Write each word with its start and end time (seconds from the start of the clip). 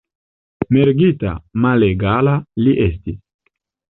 Mergita, 0.77 1.33
malegala 1.67 2.35
li 2.63 2.75
estis! 2.87 3.21